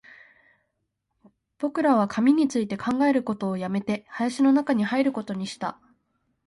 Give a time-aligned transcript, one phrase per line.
[1.59, 5.79] 僕らは紙について考えることを止めて、林の中に入ることにした